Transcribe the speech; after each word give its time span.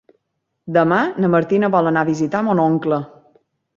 Demà 0.77 1.01
na 1.25 1.29
Martina 1.35 1.71
vol 1.77 1.91
anar 1.91 2.05
a 2.07 2.11
visitar 2.11 2.45
mon 2.49 2.63
oncle. 2.65 3.03